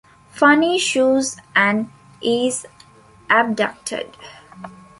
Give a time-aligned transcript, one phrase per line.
[0.31, 1.91] Funny Shoes and
[2.23, 2.65] is
[3.29, 4.17] abducted.